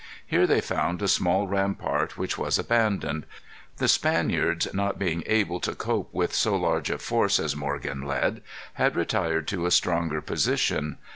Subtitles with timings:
[0.25, 3.27] Here they found a small rampart which was abandoned.
[3.77, 8.41] The Spaniards, not being able to cope with so large a force as Morgan led,
[8.73, 10.97] had retired to a stronger position.